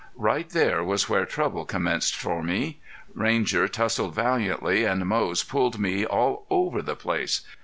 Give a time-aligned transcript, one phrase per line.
[0.17, 2.79] Right there was where trouble commenced for me.
[3.13, 7.41] Ranger tussled valiantly and Moze pulled me all over the place.